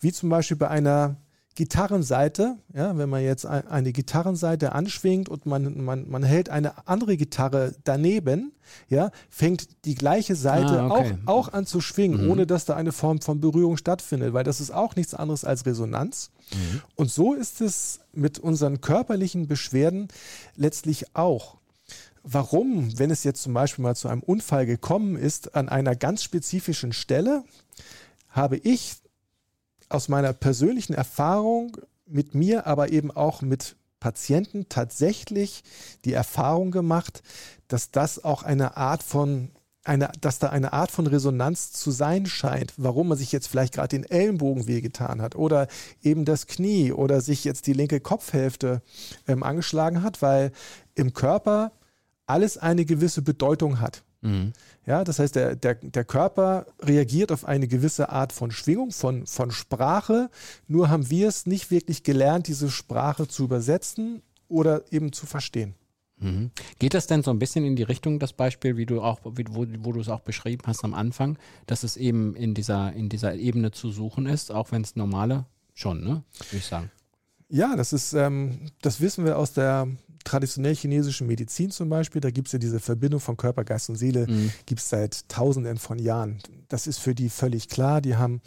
wie 0.00 0.12
zum 0.12 0.28
Beispiel 0.28 0.56
bei 0.56 0.68
einer 0.68 1.16
Gitarrenseite, 1.58 2.56
ja, 2.72 2.96
wenn 2.96 3.08
man 3.08 3.24
jetzt 3.24 3.44
eine 3.44 3.90
Gitarrenseite 3.90 4.76
anschwingt 4.76 5.28
und 5.28 5.44
man, 5.44 5.82
man, 5.82 6.08
man 6.08 6.22
hält 6.22 6.50
eine 6.50 6.86
andere 6.86 7.16
Gitarre 7.16 7.74
daneben, 7.82 8.52
ja, 8.88 9.10
fängt 9.28 9.84
die 9.84 9.96
gleiche 9.96 10.36
Seite 10.36 10.82
ah, 10.82 10.86
okay. 10.88 11.18
auch, 11.26 11.48
auch 11.48 11.52
an 11.52 11.66
zu 11.66 11.80
schwingen, 11.80 12.26
mhm. 12.26 12.30
ohne 12.30 12.46
dass 12.46 12.64
da 12.64 12.76
eine 12.76 12.92
Form 12.92 13.20
von 13.20 13.40
Berührung 13.40 13.76
stattfindet, 13.76 14.34
weil 14.34 14.44
das 14.44 14.60
ist 14.60 14.70
auch 14.70 14.94
nichts 14.94 15.14
anderes 15.14 15.44
als 15.44 15.66
Resonanz. 15.66 16.30
Mhm. 16.52 16.82
Und 16.94 17.10
so 17.10 17.34
ist 17.34 17.60
es 17.60 18.02
mit 18.12 18.38
unseren 18.38 18.80
körperlichen 18.80 19.48
Beschwerden 19.48 20.06
letztlich 20.54 21.16
auch. 21.16 21.56
Warum, 22.22 22.96
wenn 23.00 23.10
es 23.10 23.24
jetzt 23.24 23.42
zum 23.42 23.52
Beispiel 23.52 23.82
mal 23.82 23.96
zu 23.96 24.06
einem 24.06 24.22
Unfall 24.22 24.64
gekommen 24.64 25.16
ist, 25.16 25.56
an 25.56 25.68
einer 25.68 25.96
ganz 25.96 26.22
spezifischen 26.22 26.92
Stelle, 26.92 27.42
habe 28.28 28.58
ich 28.58 28.98
aus 29.88 30.08
meiner 30.08 30.32
persönlichen 30.32 30.94
Erfahrung 30.94 31.76
mit 32.06 32.34
mir, 32.34 32.66
aber 32.66 32.90
eben 32.90 33.10
auch 33.10 33.42
mit 33.42 33.76
Patienten 34.00 34.68
tatsächlich 34.68 35.62
die 36.04 36.12
Erfahrung 36.12 36.70
gemacht, 36.70 37.22
dass 37.66 37.90
das 37.90 38.22
auch 38.24 38.42
eine 38.42 38.76
Art 38.76 39.02
von 39.02 39.50
eine, 39.84 40.10
dass 40.20 40.38
da 40.38 40.50
eine 40.50 40.74
Art 40.74 40.90
von 40.90 41.06
Resonanz 41.06 41.72
zu 41.72 41.90
sein 41.90 42.26
scheint, 42.26 42.74
warum 42.76 43.08
man 43.08 43.16
sich 43.16 43.32
jetzt 43.32 43.48
vielleicht 43.48 43.74
gerade 43.74 43.88
den 43.88 44.04
Ellenbogen 44.04 44.66
wehgetan 44.66 45.22
hat 45.22 45.34
oder 45.34 45.66
eben 46.02 46.26
das 46.26 46.46
Knie 46.46 46.92
oder 46.92 47.22
sich 47.22 47.42
jetzt 47.44 47.66
die 47.66 47.72
linke 47.72 47.98
Kopfhälfte 47.98 48.82
ähm, 49.26 49.42
angeschlagen 49.42 50.02
hat, 50.02 50.20
weil 50.20 50.52
im 50.94 51.14
Körper 51.14 51.72
alles 52.26 52.58
eine 52.58 52.84
gewisse 52.84 53.22
Bedeutung 53.22 53.80
hat. 53.80 54.02
Mhm. 54.20 54.52
Ja, 54.86 55.04
das 55.04 55.18
heißt, 55.18 55.36
der, 55.36 55.54
der, 55.56 55.74
der 55.74 56.04
Körper 56.04 56.66
reagiert 56.80 57.30
auf 57.30 57.44
eine 57.44 57.68
gewisse 57.68 58.08
Art 58.08 58.32
von 58.32 58.50
Schwingung, 58.50 58.90
von, 58.90 59.26
von 59.26 59.50
Sprache. 59.50 60.30
Nur 60.66 60.88
haben 60.88 61.08
wir 61.10 61.28
es 61.28 61.46
nicht 61.46 61.70
wirklich 61.70 62.02
gelernt, 62.02 62.48
diese 62.48 62.70
Sprache 62.70 63.28
zu 63.28 63.44
übersetzen 63.44 64.22
oder 64.48 64.82
eben 64.90 65.12
zu 65.12 65.26
verstehen. 65.26 65.74
Mhm. 66.20 66.50
Geht 66.78 66.94
das 66.94 67.06
denn 67.06 67.22
so 67.22 67.30
ein 67.30 67.38
bisschen 67.38 67.64
in 67.64 67.76
die 67.76 67.84
Richtung, 67.84 68.18
das 68.18 68.32
Beispiel, 68.32 68.76
wie 68.76 68.86
du 68.86 69.00
auch, 69.00 69.20
wie, 69.24 69.44
wo, 69.50 69.66
wo 69.80 69.92
du 69.92 70.00
es 70.00 70.08
auch 70.08 70.20
beschrieben 70.20 70.62
hast 70.66 70.84
am 70.84 70.94
Anfang, 70.94 71.38
dass 71.66 71.84
es 71.84 71.96
eben 71.96 72.34
in 72.34 72.54
dieser, 72.54 72.92
in 72.92 73.08
dieser 73.08 73.34
Ebene 73.34 73.70
zu 73.70 73.90
suchen 73.90 74.26
ist, 74.26 74.50
auch 74.50 74.72
wenn 74.72 74.82
es 74.82 74.96
normale 74.96 75.46
schon, 75.74 76.02
ne? 76.02 76.24
Würde 76.50 76.56
ich 76.56 76.66
sagen. 76.66 76.90
Ja, 77.48 77.76
das 77.76 77.92
ist, 77.92 78.12
ähm, 78.14 78.70
das 78.82 79.00
wissen 79.00 79.24
wir 79.24 79.38
aus 79.38 79.52
der 79.52 79.88
traditionell 80.24 80.74
chinesischen 80.74 81.26
Medizin 81.26 81.70
zum 81.70 81.88
Beispiel, 81.88 82.20
da 82.20 82.30
gibt 82.30 82.48
es 82.48 82.52
ja 82.52 82.58
diese 82.58 82.80
Verbindung 82.80 83.20
von 83.20 83.36
Körper, 83.36 83.64
Geist 83.64 83.88
und 83.88 83.96
Seele, 83.96 84.26
mhm. 84.26 84.50
gibt 84.66 84.80
es 84.80 84.88
seit 84.88 85.28
Tausenden 85.28 85.78
von 85.78 85.98
Jahren. 85.98 86.38
Das 86.68 86.86
ist 86.86 86.98
für 86.98 87.14
die 87.14 87.28
völlig 87.28 87.68
klar. 87.68 88.00
Die 88.00 88.16
haben 88.16 88.40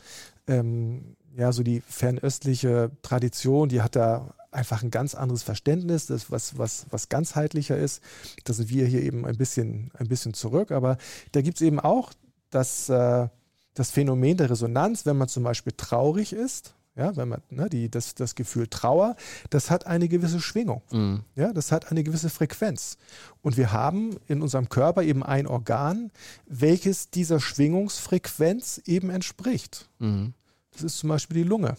ähm, 0.48 1.16
ja 1.36 1.52
so 1.52 1.64
die 1.64 1.82
fernöstliche 1.88 2.92
Tradition, 3.02 3.70
die 3.70 3.82
hat 3.82 3.96
da 3.96 4.34
einfach 4.52 4.84
ein 4.84 4.92
ganz 4.92 5.16
anderes 5.16 5.44
Verständnis, 5.44 6.08
das 6.08 6.30
was, 6.30 6.58
was, 6.58 6.86
was 6.90 7.10
ganzheitlicher 7.10 7.78
ist. 7.78 8.02
Da 8.44 8.54
sind 8.54 8.70
wir 8.70 8.86
hier 8.86 9.02
eben 9.02 9.26
ein 9.26 9.38
bisschen, 9.38 9.92
ein 9.98 10.08
bisschen 10.08 10.34
zurück. 10.34 10.72
Aber 10.72 10.98
da 11.32 11.42
gibt 11.42 11.58
es 11.58 11.62
eben 11.62 11.80
auch 11.80 12.12
das, 12.50 12.90
äh, 12.90 13.30
das 13.74 13.92
Phänomen 13.92 14.38
der 14.38 14.50
Resonanz, 14.50 15.06
wenn 15.06 15.18
man 15.18 15.30
zum 15.30 15.44
Beispiel 15.44 15.74
traurig 15.76 16.34
ist 16.34 16.76
ja, 16.96 17.16
wenn 17.16 17.30
man, 17.30 17.42
ne, 17.50 17.70
die, 17.70 17.90
das, 17.90 18.16
das 18.16 18.36
Gefühl 18.36 18.68
Trauer, 18.68 19.16
das 19.50 19.72
hat 19.72 19.88
eine 19.88 20.10
gewisse 20.10 20.42
Schwingung. 20.42 20.82
Mhm. 20.92 21.24
Ja, 21.36 21.54
das 21.54 21.72
hat 21.72 21.90
eine 21.90 22.04
gewisse 22.04 22.30
Frequenz. 22.30 22.98
Und 23.42 23.56
wir 23.58 23.72
haben 23.72 24.18
in 24.28 24.42
unserem 24.42 24.68
Körper 24.68 25.04
eben 25.04 25.24
ein 25.24 25.48
Organ, 25.48 26.12
welches 26.48 27.10
dieser 27.10 27.40
Schwingungsfrequenz 27.40 28.82
eben 28.86 29.10
entspricht. 29.10 29.90
Mhm. 30.00 30.34
Das 30.72 30.84
ist 30.84 30.98
zum 30.98 31.10
Beispiel 31.10 31.44
die 31.44 31.50
Lunge. 31.50 31.78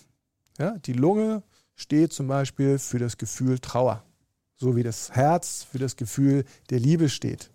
Ja, 0.58 0.78
die 0.78 0.94
Lunge 0.94 1.42
steht 1.76 2.12
zum 2.12 2.28
Beispiel 2.28 2.78
für 2.78 2.98
das 2.98 3.18
Gefühl 3.18 3.58
Trauer, 3.58 4.04
so 4.56 4.76
wie 4.76 4.82
das 4.82 5.10
Herz 5.12 5.66
für 5.70 5.78
das 5.78 5.96
Gefühl 5.96 6.44
der 6.70 6.80
Liebe 6.80 7.08
steht. 7.08 7.51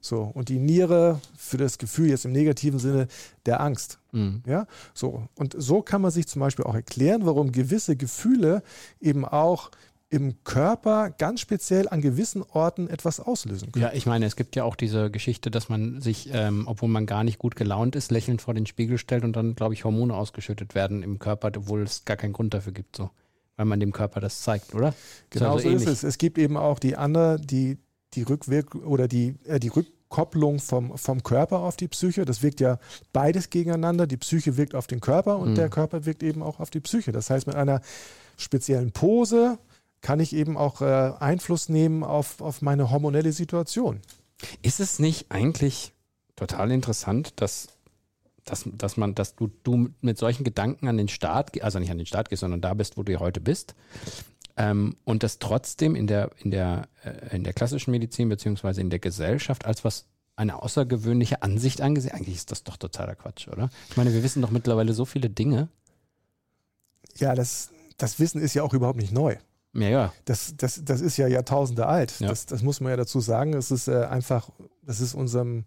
So, 0.00 0.22
und 0.22 0.48
die 0.48 0.58
Niere 0.58 1.20
für 1.36 1.56
das 1.56 1.78
Gefühl 1.78 2.08
jetzt 2.10 2.24
im 2.24 2.32
negativen 2.32 2.78
Sinne 2.78 3.08
der 3.46 3.60
Angst. 3.60 3.98
Mhm. 4.12 4.42
Ja, 4.46 4.66
so. 4.94 5.28
Und 5.34 5.54
so 5.58 5.82
kann 5.82 6.02
man 6.02 6.10
sich 6.10 6.26
zum 6.28 6.40
Beispiel 6.40 6.64
auch 6.64 6.74
erklären, 6.74 7.26
warum 7.26 7.52
gewisse 7.52 7.96
Gefühle 7.96 8.62
eben 9.00 9.24
auch 9.24 9.70
im 10.10 10.42
Körper 10.42 11.10
ganz 11.10 11.40
speziell 11.40 11.88
an 11.88 12.00
gewissen 12.00 12.42
Orten 12.42 12.88
etwas 12.88 13.20
auslösen 13.20 13.72
können. 13.72 13.84
Ja, 13.84 13.92
ich 13.92 14.06
meine, 14.06 14.24
es 14.24 14.36
gibt 14.36 14.56
ja 14.56 14.64
auch 14.64 14.74
diese 14.74 15.10
Geschichte, 15.10 15.50
dass 15.50 15.68
man 15.68 16.00
sich, 16.00 16.30
ähm, 16.32 16.64
obwohl 16.66 16.88
man 16.88 17.04
gar 17.04 17.24
nicht 17.24 17.38
gut 17.38 17.56
gelaunt 17.56 17.94
ist, 17.94 18.10
lächelnd 18.10 18.40
vor 18.40 18.54
den 18.54 18.64
Spiegel 18.64 18.96
stellt 18.96 19.24
und 19.24 19.34
dann, 19.36 19.54
glaube 19.54 19.74
ich, 19.74 19.84
Hormone 19.84 20.14
ausgeschüttet 20.14 20.74
werden 20.74 21.02
im 21.02 21.18
Körper, 21.18 21.50
obwohl 21.54 21.82
es 21.82 22.06
gar 22.06 22.16
keinen 22.16 22.32
Grund 22.32 22.54
dafür 22.54 22.72
gibt, 22.72 22.96
so, 22.96 23.10
weil 23.56 23.66
man 23.66 23.80
dem 23.80 23.92
Körper 23.92 24.20
das 24.20 24.40
zeigt, 24.40 24.74
oder? 24.74 24.94
Genau 25.28 25.56
also 25.56 25.68
so 25.68 25.76
ist 25.76 25.86
es. 25.86 26.04
Es 26.04 26.16
gibt 26.16 26.38
eben 26.38 26.56
auch 26.56 26.78
die 26.78 26.96
andere, 26.96 27.38
die 27.38 27.76
die 28.18 28.24
Rückwirkung 28.24 28.82
oder 28.82 29.08
die, 29.08 29.36
äh, 29.46 29.60
die 29.60 29.68
Rückkopplung 29.68 30.58
vom, 30.58 30.98
vom 30.98 31.22
Körper 31.22 31.60
auf 31.60 31.76
die 31.76 31.88
Psyche. 31.88 32.24
Das 32.24 32.42
wirkt 32.42 32.60
ja 32.60 32.78
beides 33.12 33.50
gegeneinander. 33.50 34.06
Die 34.06 34.16
Psyche 34.16 34.56
wirkt 34.56 34.74
auf 34.74 34.86
den 34.86 35.00
Körper 35.00 35.38
und 35.38 35.50
mhm. 35.50 35.54
der 35.54 35.68
Körper 35.68 36.04
wirkt 36.04 36.22
eben 36.22 36.42
auch 36.42 36.60
auf 36.60 36.70
die 36.70 36.80
Psyche. 36.80 37.12
Das 37.12 37.30
heißt, 37.30 37.46
mit 37.46 37.56
einer 37.56 37.80
speziellen 38.36 38.92
Pose 38.92 39.58
kann 40.00 40.20
ich 40.20 40.34
eben 40.34 40.56
auch 40.56 40.80
äh, 40.80 41.12
Einfluss 41.18 41.68
nehmen 41.68 42.02
auf, 42.02 42.40
auf 42.40 42.62
meine 42.62 42.90
hormonelle 42.90 43.32
Situation. 43.32 44.00
Ist 44.62 44.80
es 44.80 44.98
nicht 44.98 45.30
eigentlich 45.30 45.92
total 46.36 46.70
interessant, 46.70 47.32
dass, 47.36 47.68
dass, 48.44 48.64
dass 48.72 48.96
man, 48.96 49.14
dass 49.14 49.34
du, 49.34 49.50
du 49.64 49.88
mit 50.00 50.18
solchen 50.18 50.44
Gedanken 50.44 50.88
an 50.88 50.96
den 50.96 51.08
Start, 51.08 51.60
also 51.62 51.78
nicht 51.78 51.90
an 51.90 51.98
den 51.98 52.06
Start 52.06 52.28
gehst, 52.30 52.40
sondern 52.40 52.60
da 52.60 52.74
bist, 52.74 52.96
wo 52.96 53.02
du 53.02 53.18
heute 53.18 53.40
bist, 53.40 53.74
ähm, 54.58 54.96
und 55.04 55.22
das 55.22 55.38
trotzdem 55.38 55.94
in 55.94 56.06
der, 56.06 56.30
in 56.42 56.50
der, 56.50 56.88
äh, 57.04 57.36
in 57.36 57.44
der 57.44 57.52
klassischen 57.52 57.92
Medizin 57.92 58.28
beziehungsweise 58.28 58.80
in 58.80 58.90
der 58.90 58.98
Gesellschaft 58.98 59.64
als 59.64 59.84
was 59.84 60.06
eine 60.36 60.62
außergewöhnliche 60.62 61.42
Ansicht 61.42 61.80
angesehen. 61.80 62.12
Eigentlich 62.12 62.36
ist 62.36 62.50
das 62.50 62.64
doch 62.64 62.76
totaler 62.76 63.14
Quatsch, 63.14 63.48
oder? 63.48 63.70
Ich 63.88 63.96
meine, 63.96 64.12
wir 64.12 64.22
wissen 64.22 64.42
doch 64.42 64.50
mittlerweile 64.50 64.92
so 64.92 65.04
viele 65.04 65.30
Dinge. 65.30 65.68
Ja, 67.16 67.34
das, 67.34 67.70
das 67.96 68.20
Wissen 68.20 68.40
ist 68.40 68.54
ja 68.54 68.62
auch 68.62 68.74
überhaupt 68.74 68.98
nicht 68.98 69.12
neu. 69.12 69.36
Ja, 69.74 69.88
ja. 69.88 70.12
Das, 70.24 70.54
das, 70.56 70.82
das 70.84 71.00
ist 71.00 71.16
ja 71.16 71.26
Jahrtausende 71.26 71.86
alt. 71.86 72.18
Ja. 72.20 72.28
Das, 72.28 72.46
das 72.46 72.62
muss 72.62 72.80
man 72.80 72.90
ja 72.90 72.96
dazu 72.96 73.20
sagen. 73.20 73.54
Es 73.54 73.70
ist 73.70 73.88
äh, 73.88 74.04
einfach, 74.04 74.50
das 74.82 75.00
ist 75.00 75.14
unserem 75.14 75.64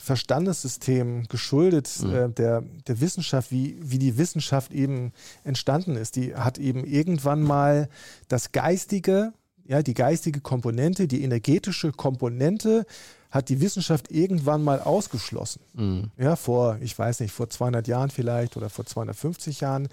Verstandessystem 0.00 1.28
geschuldet, 1.28 1.90
mhm. 2.02 2.14
äh, 2.14 2.28
der, 2.30 2.62
der 2.86 3.00
Wissenschaft, 3.00 3.50
wie, 3.50 3.76
wie 3.80 3.98
die 3.98 4.18
Wissenschaft 4.18 4.72
eben 4.72 5.12
entstanden 5.44 5.96
ist. 5.96 6.16
Die 6.16 6.34
hat 6.34 6.58
eben 6.58 6.84
irgendwann 6.84 7.42
mal 7.42 7.88
das 8.28 8.52
Geistige, 8.52 9.32
ja, 9.64 9.82
die 9.82 9.94
geistige 9.94 10.40
Komponente, 10.40 11.06
die 11.06 11.22
energetische 11.22 11.92
Komponente 11.92 12.86
hat 13.30 13.48
die 13.48 13.60
Wissenschaft 13.60 14.10
irgendwann 14.10 14.64
mal 14.64 14.80
ausgeschlossen. 14.80 15.60
Mhm. 15.74 16.10
Ja, 16.18 16.34
vor, 16.34 16.78
ich 16.80 16.98
weiß 16.98 17.20
nicht, 17.20 17.32
vor 17.32 17.48
200 17.48 17.86
Jahren 17.86 18.10
vielleicht 18.10 18.56
oder 18.56 18.68
vor 18.70 18.84
250 18.84 19.60
Jahren 19.60 19.88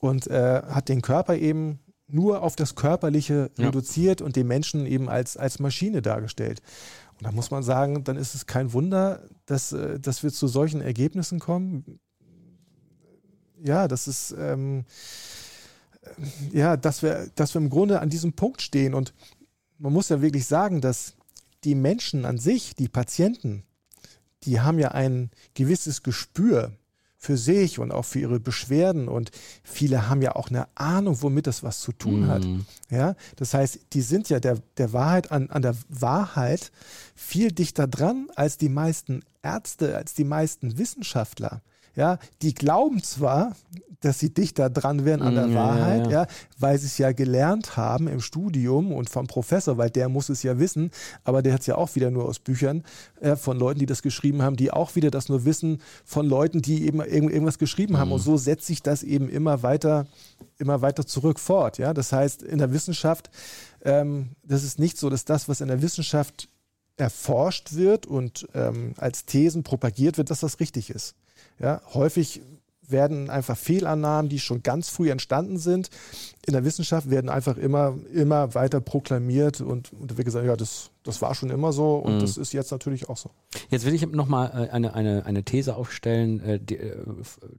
und 0.00 0.28
äh, 0.28 0.62
hat 0.62 0.88
den 0.88 1.02
Körper 1.02 1.36
eben 1.36 1.80
nur 2.06 2.42
auf 2.42 2.56
das 2.56 2.74
Körperliche 2.74 3.50
ja. 3.58 3.66
reduziert 3.66 4.22
und 4.22 4.36
den 4.36 4.46
Menschen 4.46 4.86
eben 4.86 5.08
als, 5.08 5.36
als 5.36 5.58
Maschine 5.58 6.02
dargestellt. 6.02 6.62
Und 7.18 7.24
da 7.24 7.32
muss 7.32 7.50
man 7.50 7.62
sagen, 7.62 8.04
dann 8.04 8.16
ist 8.16 8.34
es 8.34 8.46
kein 8.46 8.72
Wunder, 8.72 9.28
dass, 9.46 9.72
äh, 9.72 9.98
dass 9.98 10.22
wir 10.22 10.32
zu 10.32 10.46
solchen 10.46 10.80
Ergebnissen 10.80 11.40
kommen. 11.40 11.98
Ja, 13.62 13.88
das 13.88 14.06
ist, 14.06 14.34
ähm, 14.38 14.84
ja, 16.52 16.76
dass 16.76 17.02
wir, 17.02 17.28
dass 17.34 17.54
wir 17.54 17.60
im 17.60 17.70
Grunde 17.70 18.00
an 18.00 18.08
diesem 18.08 18.34
Punkt 18.34 18.62
stehen. 18.62 18.94
Und 18.94 19.14
man 19.78 19.92
muss 19.92 20.08
ja 20.10 20.22
wirklich 20.22 20.46
sagen, 20.46 20.80
dass 20.80 21.14
die 21.64 21.74
Menschen 21.74 22.24
an 22.24 22.38
sich, 22.38 22.76
die 22.76 22.88
Patienten, 22.88 23.64
die 24.44 24.60
haben 24.60 24.78
ja 24.78 24.92
ein 24.92 25.30
gewisses 25.54 26.04
Gespür 26.04 26.77
für 27.20 27.36
sich 27.36 27.80
und 27.80 27.92
auch 27.92 28.04
für 28.04 28.20
ihre 28.20 28.38
Beschwerden 28.38 29.08
und 29.08 29.32
viele 29.64 30.08
haben 30.08 30.22
ja 30.22 30.36
auch 30.36 30.50
eine 30.50 30.68
Ahnung, 30.76 31.20
womit 31.20 31.48
das 31.48 31.64
was 31.64 31.80
zu 31.80 31.90
tun 31.90 32.28
hat. 32.28 32.44
Mhm. 32.44 32.64
Ja, 32.90 33.16
das 33.34 33.54
heißt, 33.54 33.80
die 33.92 34.02
sind 34.02 34.28
ja 34.28 34.38
der, 34.38 34.58
der 34.76 34.92
Wahrheit 34.92 35.32
an, 35.32 35.50
an 35.50 35.62
der 35.62 35.74
Wahrheit 35.88 36.70
viel 37.16 37.50
dichter 37.50 37.88
dran 37.88 38.28
als 38.36 38.56
die 38.56 38.68
meisten 38.68 39.24
Ärzte, 39.42 39.96
als 39.96 40.14
die 40.14 40.24
meisten 40.24 40.78
Wissenschaftler. 40.78 41.60
Ja, 41.98 42.20
die 42.42 42.54
glauben 42.54 43.02
zwar, 43.02 43.56
dass 43.98 44.20
sie 44.20 44.32
dichter 44.32 44.70
dran 44.70 45.04
wären 45.04 45.20
an 45.20 45.34
der 45.34 45.48
mm, 45.48 45.52
ja, 45.52 45.58
Wahrheit, 45.58 46.06
ja, 46.06 46.22
ja. 46.22 46.26
weil 46.56 46.78
sie 46.78 46.86
es 46.86 46.96
ja 46.96 47.10
gelernt 47.10 47.76
haben 47.76 48.06
im 48.06 48.20
Studium 48.20 48.92
und 48.92 49.10
vom 49.10 49.26
Professor, 49.26 49.78
weil 49.78 49.90
der 49.90 50.08
muss 50.08 50.28
es 50.28 50.44
ja 50.44 50.60
wissen, 50.60 50.92
aber 51.24 51.42
der 51.42 51.54
hat 51.54 51.62
es 51.62 51.66
ja 51.66 51.74
auch 51.74 51.96
wieder 51.96 52.12
nur 52.12 52.26
aus 52.26 52.38
Büchern 52.38 52.84
äh, 53.20 53.34
von 53.34 53.58
Leuten, 53.58 53.80
die 53.80 53.86
das 53.86 54.02
geschrieben 54.02 54.42
haben, 54.42 54.54
die 54.54 54.70
auch 54.70 54.94
wieder 54.94 55.10
das 55.10 55.28
nur 55.28 55.44
wissen 55.44 55.82
von 56.04 56.24
Leuten, 56.24 56.62
die 56.62 56.86
eben 56.86 57.00
irgendwas 57.00 57.58
geschrieben 57.58 57.94
mhm. 57.94 57.98
haben. 57.98 58.12
Und 58.12 58.20
so 58.20 58.36
setzt 58.36 58.66
sich 58.66 58.80
das 58.80 59.02
eben 59.02 59.28
immer 59.28 59.64
weiter, 59.64 60.06
immer 60.56 60.80
weiter 60.82 61.04
zurück 61.04 61.40
fort. 61.40 61.78
Ja, 61.78 61.94
das 61.94 62.12
heißt, 62.12 62.44
in 62.44 62.58
der 62.58 62.72
Wissenschaft, 62.72 63.28
ähm, 63.82 64.36
das 64.44 64.62
ist 64.62 64.78
nicht 64.78 64.98
so, 64.98 65.10
dass 65.10 65.24
das, 65.24 65.48
was 65.48 65.60
in 65.60 65.66
der 65.66 65.82
Wissenschaft 65.82 66.48
erforscht 66.96 67.74
wird 67.74 68.06
und 68.06 68.46
ähm, 68.54 68.94
als 68.98 69.24
Thesen 69.24 69.64
propagiert 69.64 70.16
wird, 70.16 70.30
dass 70.30 70.38
das 70.38 70.60
richtig 70.60 70.90
ist. 70.90 71.16
Ja, 71.58 71.82
häufig 71.92 72.42
werden 72.90 73.30
einfach 73.30 73.56
Fehlannahmen, 73.56 74.28
die 74.28 74.38
schon 74.38 74.62
ganz 74.62 74.88
früh 74.88 75.10
entstanden 75.10 75.58
sind, 75.58 75.90
in 76.46 76.54
der 76.54 76.64
Wissenschaft 76.64 77.10
werden 77.10 77.28
einfach 77.28 77.56
immer, 77.56 77.98
immer 78.12 78.54
weiter 78.54 78.80
proklamiert 78.80 79.60
und, 79.60 79.92
und 79.92 80.16
wird 80.16 80.24
gesagt, 80.24 80.46
ja, 80.46 80.56
das, 80.56 80.90
das 81.08 81.22
war 81.22 81.34
schon 81.34 81.48
immer 81.48 81.72
so 81.72 81.96
und 81.96 82.16
mhm. 82.16 82.20
das 82.20 82.36
ist 82.36 82.52
jetzt 82.52 82.70
natürlich 82.70 83.08
auch 83.08 83.16
so. 83.16 83.30
Jetzt 83.70 83.86
will 83.86 83.94
ich 83.94 84.06
nochmal 84.06 84.68
äh, 84.68 84.70
eine, 84.70 84.92
eine, 84.92 85.24
eine 85.24 85.42
These 85.42 85.74
aufstellen, 85.74 86.40
äh, 86.40 86.60
die, 86.60 86.76
äh, 86.76 87.02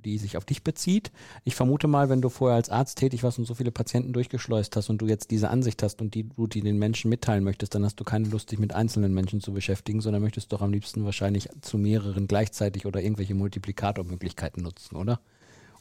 die 0.05 0.19
sich 0.19 0.37
auf 0.37 0.45
dich 0.45 0.63
bezieht. 0.63 1.11
Ich 1.45 1.55
vermute 1.55 1.87
mal, 1.87 2.09
wenn 2.09 2.21
du 2.21 2.29
vorher 2.29 2.55
als 2.55 2.69
Arzt 2.69 2.99
tätig 2.99 3.23
warst 3.23 3.39
und 3.39 3.45
so 3.45 3.55
viele 3.55 3.71
Patienten 3.71 4.13
durchgeschleust 4.13 4.75
hast 4.75 4.89
und 4.89 4.99
du 4.99 5.07
jetzt 5.07 5.31
diese 5.31 5.49
Ansicht 5.49 5.81
hast 5.81 5.99
und 5.99 6.13
die 6.13 6.29
du 6.29 6.45
die 6.45 6.61
den 6.61 6.77
Menschen 6.77 7.09
mitteilen 7.09 7.43
möchtest, 7.43 7.73
dann 7.73 7.83
hast 7.83 7.99
du 7.99 8.03
keine 8.03 8.27
Lust, 8.27 8.51
dich 8.51 8.59
mit 8.59 8.75
einzelnen 8.75 9.15
Menschen 9.15 9.41
zu 9.41 9.51
beschäftigen, 9.51 9.99
sondern 9.99 10.21
möchtest 10.21 10.53
doch 10.53 10.61
am 10.61 10.71
liebsten 10.71 11.03
wahrscheinlich 11.03 11.49
zu 11.61 11.79
mehreren 11.79 12.27
gleichzeitig 12.27 12.85
oder 12.85 13.01
irgendwelche 13.01 13.33
Multiplikatormöglichkeiten 13.33 14.61
nutzen, 14.61 14.95
oder? 14.95 15.19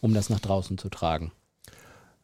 Um 0.00 0.14
das 0.14 0.30
nach 0.30 0.40
draußen 0.40 0.78
zu 0.78 0.88
tragen. 0.88 1.32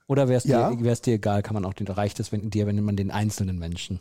Oder 0.06 0.28
wäre 0.28 0.38
es 0.38 0.44
ja. 0.44 0.70
dir, 0.74 0.94
dir 0.94 1.14
egal, 1.14 1.42
kann 1.42 1.54
man 1.54 1.66
auch 1.66 1.74
den, 1.74 1.86
reicht 1.86 2.18
es 2.18 2.32
wenn, 2.32 2.48
dir, 2.48 2.66
wenn 2.66 2.82
man 2.82 2.96
den 2.96 3.10
einzelnen 3.10 3.58
Menschen 3.58 4.00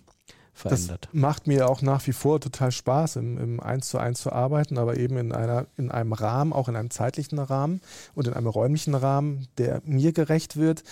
verändert? 0.53 1.10
Das 1.12 1.19
macht 1.19 1.48
mir 1.48 1.69
auch 1.69 1.81
nach 1.81 2.05
wie 2.07 2.13
vor 2.13 2.39
total 2.39 2.72
Spaß, 2.72 3.17
im, 3.17 3.38
im 3.38 3.60
1 3.60 3.88
zu 3.89 3.98
1 3.98 4.22
zu 4.22 4.31
arbeiten, 4.31 4.77
aber 4.77 4.98
eben 4.98 5.17
in, 5.17 5.31
einer, 5.31 5.65
in 5.77 5.91
einem 5.91 6.13
Rahmen, 6.13 6.53
auch 6.53 6.69
in 6.69 6.75
einem 6.75 6.89
zeitlichen 6.89 7.39
Rahmen 7.39 7.81
und 8.15 8.27
in 8.27 8.33
einem 8.33 8.48
räumlichen 8.48 8.95
Rahmen, 8.95 9.48
der 9.57 9.81
mir 9.86 10.13
gerecht 10.13 10.57
wird, 10.57 10.83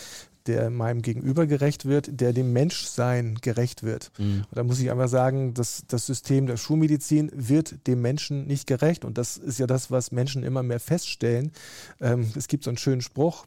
der 0.48 0.70
meinem 0.70 1.01
Gegenüber 1.01 1.46
gerecht 1.46 1.86
wird, 1.86 2.20
der 2.20 2.34
dem 2.34 2.53
Menschsein 2.53 3.38
gerecht 3.41 3.84
wird. 3.84 4.12
Mhm. 4.18 4.46
Und 4.50 4.58
da 4.58 4.63
muss 4.63 4.80
ich 4.80 4.89
einfach 4.89 5.08
sagen, 5.08 5.53
dass 5.53 5.84
das 5.88 6.06
System 6.06 6.48
der 6.48 6.58
Schulmedizin 6.58 7.32
wird 7.34 7.88
dem 7.88 8.01
Menschen 8.01 8.48
nicht 8.48 8.68
gerecht. 8.68 9.06
Und 9.06 9.18
das 9.18 9.38
ist 9.38 9.60
ja 9.60 9.68
das, 9.68 9.91
was 9.91 10.12
Menschen 10.12 10.44
immer 10.44 10.63
mehr 10.63 10.80
feststellen. 10.80 11.51
Ähm, 12.00 12.32
es 12.36 12.48
gibt 12.48 12.63
so 12.63 12.70
einen 12.70 12.77
schönen 12.77 13.01
Spruch, 13.01 13.46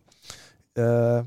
äh, 0.75 1.25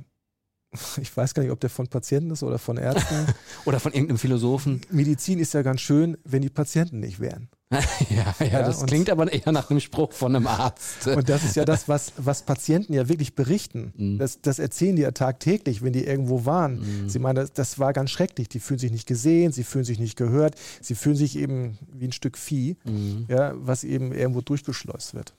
ich 1.01 1.15
weiß 1.15 1.33
gar 1.33 1.43
nicht, 1.43 1.51
ob 1.51 1.59
der 1.59 1.69
von 1.69 1.87
Patienten 1.87 2.31
ist 2.31 2.43
oder 2.43 2.59
von 2.59 2.77
Ärzten. 2.77 3.25
oder 3.65 3.79
von 3.79 3.93
irgendeinem 3.93 4.17
Philosophen. 4.17 4.81
Medizin 4.91 5.39
ist 5.39 5.53
ja 5.53 5.61
ganz 5.61 5.81
schön, 5.81 6.17
wenn 6.23 6.41
die 6.41 6.49
Patienten 6.49 6.99
nicht 6.99 7.19
wären. 7.19 7.49
ja, 7.69 8.33
ja, 8.39 8.45
ja, 8.45 8.61
das 8.63 8.85
klingt 8.85 9.09
aber 9.09 9.31
eher 9.31 9.51
nach 9.51 9.69
einem 9.69 9.81
Spruch 9.81 10.13
von 10.13 10.33
einem 10.33 10.47
Arzt. 10.47 11.05
Und 11.05 11.27
das 11.27 11.43
ist 11.43 11.57
ja 11.57 11.65
das, 11.65 11.89
was, 11.89 12.13
was 12.15 12.43
Patienten 12.43 12.93
ja 12.93 13.09
wirklich 13.09 13.35
berichten. 13.35 13.93
Mhm. 13.97 14.19
Das, 14.19 14.39
das 14.41 14.59
erzählen 14.59 14.95
die 14.95 15.01
ja 15.01 15.11
tagtäglich, 15.11 15.81
wenn 15.81 15.91
die 15.91 16.05
irgendwo 16.05 16.45
waren. 16.45 16.79
Mhm. 16.79 17.09
Sie 17.09 17.19
meinen, 17.19 17.35
das, 17.35 17.51
das 17.51 17.77
war 17.77 17.91
ganz 17.91 18.11
schrecklich. 18.11 18.47
Die 18.47 18.61
fühlen 18.61 18.79
sich 18.79 18.91
nicht 18.91 19.05
gesehen, 19.05 19.51
sie 19.51 19.65
fühlen 19.65 19.83
sich 19.83 19.99
nicht 19.99 20.15
gehört, 20.15 20.55
sie 20.81 20.95
fühlen 20.95 21.17
sich 21.17 21.37
eben 21.37 21.77
wie 21.91 22.05
ein 22.05 22.13
Stück 22.13 22.37
Vieh, 22.37 22.77
mhm. 22.85 23.25
ja, 23.27 23.53
was 23.57 23.83
eben 23.83 24.13
irgendwo 24.13 24.39
durchgeschleust 24.39 25.13
wird. 25.13 25.33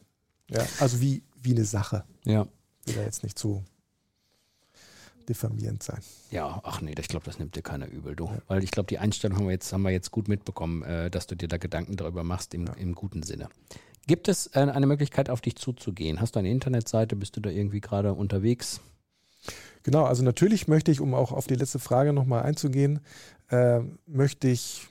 Ja, 0.50 0.66
also 0.80 1.00
wie, 1.00 1.22
wie 1.40 1.52
eine 1.52 1.64
Sache. 1.64 2.04
Ja. 2.24 2.46
Will 2.84 2.94
da 2.94 3.02
jetzt 3.02 3.22
nicht 3.22 3.38
zu 3.38 3.64
diffamierend 5.28 5.82
sein. 5.82 6.00
Ja, 6.30 6.60
ach 6.64 6.80
nee, 6.80 6.94
ich 6.98 7.08
glaube, 7.08 7.24
das 7.26 7.38
nimmt 7.38 7.56
dir 7.56 7.62
keiner 7.62 7.88
übel, 7.88 8.16
du. 8.16 8.26
Ja. 8.26 8.38
Weil 8.48 8.64
ich 8.64 8.70
glaube, 8.70 8.86
die 8.86 8.98
Einstellung 8.98 9.38
haben 9.38 9.46
wir 9.46 9.52
jetzt, 9.52 9.72
haben 9.72 9.82
wir 9.82 9.90
jetzt 9.90 10.10
gut 10.10 10.28
mitbekommen, 10.28 10.82
äh, 10.82 11.10
dass 11.10 11.26
du 11.26 11.34
dir 11.34 11.48
da 11.48 11.56
Gedanken 11.58 11.96
darüber 11.96 12.24
machst 12.24 12.54
im, 12.54 12.66
ja. 12.66 12.72
im 12.74 12.94
guten 12.94 13.22
Sinne. 13.22 13.48
Gibt 14.06 14.28
es 14.28 14.46
äh, 14.54 14.60
eine 14.60 14.86
Möglichkeit, 14.86 15.28
auf 15.28 15.40
dich 15.40 15.56
zuzugehen? 15.56 16.20
Hast 16.20 16.34
du 16.34 16.38
eine 16.38 16.50
Internetseite? 16.50 17.14
Bist 17.14 17.36
du 17.36 17.40
da 17.40 17.50
irgendwie 17.50 17.80
gerade 17.80 18.14
unterwegs? 18.14 18.80
Genau, 19.82 20.04
also 20.04 20.22
natürlich 20.22 20.68
möchte 20.68 20.90
ich, 20.90 21.00
um 21.00 21.14
auch 21.14 21.32
auf 21.32 21.46
die 21.46 21.54
letzte 21.54 21.78
Frage 21.78 22.12
nochmal 22.12 22.42
einzugehen, 22.42 23.00
äh, 23.50 23.80
möchte 24.06 24.48
ich 24.48 24.88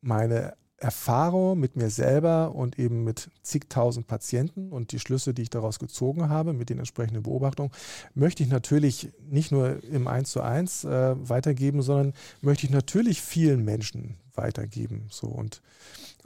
meine 0.00 0.54
Erfahrung 0.78 1.58
mit 1.58 1.76
mir 1.76 1.88
selber 1.88 2.54
und 2.54 2.78
eben 2.78 3.02
mit 3.02 3.30
zigtausend 3.42 4.06
Patienten 4.06 4.72
und 4.72 4.92
die 4.92 4.98
Schlüsse, 4.98 5.32
die 5.32 5.42
ich 5.42 5.50
daraus 5.50 5.78
gezogen 5.78 6.28
habe, 6.28 6.52
mit 6.52 6.68
den 6.68 6.78
entsprechenden 6.78 7.22
Beobachtungen, 7.22 7.70
möchte 8.14 8.42
ich 8.42 8.50
natürlich 8.50 9.10
nicht 9.26 9.52
nur 9.52 9.82
im 9.84 10.06
Eins 10.06 10.30
zu 10.30 10.42
eins 10.42 10.84
äh, 10.84 11.14
weitergeben, 11.16 11.80
sondern 11.80 12.12
möchte 12.42 12.66
ich 12.66 12.72
natürlich 12.72 13.22
vielen 13.22 13.64
Menschen 13.64 14.16
weitergeben. 14.34 15.06
So 15.10 15.28
und 15.28 15.62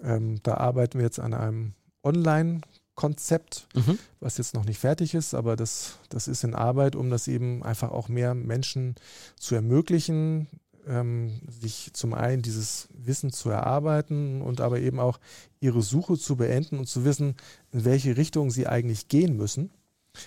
ähm, 0.02 0.40
da 0.42 0.54
arbeiten 0.54 0.98
wir 0.98 1.04
jetzt 1.04 1.20
an 1.20 1.32
einem 1.32 1.74
Online-Konzept, 2.02 3.68
mhm. 3.74 3.98
was 4.18 4.38
jetzt 4.38 4.54
noch 4.54 4.64
nicht 4.64 4.78
fertig 4.78 5.14
ist, 5.14 5.32
aber 5.32 5.54
das, 5.54 5.98
das 6.08 6.26
ist 6.26 6.42
in 6.42 6.54
Arbeit, 6.54 6.96
um 6.96 7.08
das 7.08 7.28
eben 7.28 7.62
einfach 7.62 7.92
auch 7.92 8.08
mehr 8.08 8.34
Menschen 8.34 8.96
zu 9.38 9.54
ermöglichen, 9.54 10.48
ähm, 10.86 11.40
sich 11.48 11.90
zum 11.92 12.14
einen 12.14 12.42
dieses 12.42 12.88
Wissen 12.92 13.32
zu 13.32 13.50
erarbeiten 13.50 14.42
und 14.42 14.60
aber 14.60 14.80
eben 14.80 15.00
auch 15.00 15.18
ihre 15.60 15.82
Suche 15.82 16.18
zu 16.18 16.36
beenden 16.36 16.78
und 16.78 16.88
zu 16.88 17.04
wissen, 17.04 17.36
in 17.72 17.84
welche 17.84 18.16
Richtung 18.16 18.50
sie 18.50 18.66
eigentlich 18.66 19.08
gehen 19.08 19.36
müssen. 19.36 19.70